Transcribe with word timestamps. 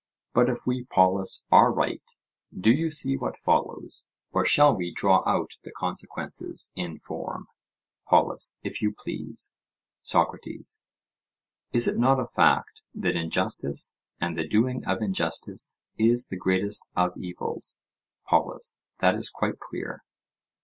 But 0.33 0.49
if 0.49 0.65
we, 0.65 0.85
Polus, 0.85 1.45
are 1.51 1.71
right, 1.71 2.01
do 2.59 2.71
you 2.71 2.89
see 2.89 3.15
what 3.17 3.37
follows, 3.37 4.07
or 4.31 4.43
shall 4.43 4.75
we 4.75 4.91
draw 4.91 5.21
out 5.29 5.51
the 5.61 5.69
consequences 5.71 6.73
in 6.75 6.97
form? 6.97 7.45
POLUS: 8.07 8.57
If 8.63 8.81
you 8.81 8.95
please. 8.97 9.53
SOCRATES: 10.01 10.81
Is 11.71 11.87
it 11.87 11.99
not 11.99 12.19
a 12.19 12.25
fact 12.25 12.81
that 12.95 13.15
injustice, 13.15 13.99
and 14.19 14.35
the 14.35 14.47
doing 14.47 14.83
of 14.87 15.03
injustice, 15.03 15.79
is 15.99 16.29
the 16.29 16.35
greatest 16.35 16.89
of 16.95 17.15
evils? 17.15 17.79
POLUS: 18.25 18.79
That 19.01 19.13
is 19.13 19.29
quite 19.29 19.59
clear. 19.59 20.01